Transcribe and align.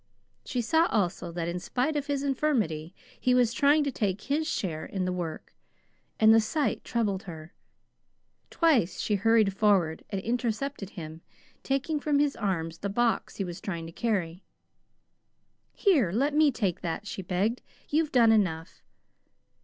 She 0.43 0.63
saw, 0.63 0.87
also, 0.87 1.31
that 1.31 1.47
in 1.47 1.59
spite 1.59 1.95
of 1.95 2.07
his 2.07 2.23
infirmity, 2.23 2.95
he 3.19 3.35
was 3.35 3.53
trying 3.53 3.83
to 3.83 3.91
take 3.91 4.19
his 4.21 4.47
share 4.47 4.83
in 4.83 5.05
the 5.05 5.11
work; 5.13 5.53
and 6.19 6.33
the 6.33 6.39
sight 6.41 6.83
troubled 6.83 7.21
her. 7.21 7.53
Twice 8.49 8.99
she 8.99 9.13
hurried 9.13 9.53
forward 9.53 10.03
and 10.09 10.19
intercepted 10.19 10.89
him, 10.89 11.21
taking 11.61 11.99
from 11.99 12.17
his 12.17 12.35
arms 12.35 12.79
the 12.79 12.89
box 12.89 13.35
he 13.35 13.43
was 13.43 13.61
trying 13.61 13.85
to 13.85 13.91
carry. 13.91 14.43
"Here, 15.71 16.11
let 16.11 16.33
me 16.33 16.49
take 16.49 16.81
that," 16.81 17.05
she 17.05 17.21
begged. 17.21 17.61
"You've 17.87 18.11
done 18.11 18.31
enough." 18.31 18.81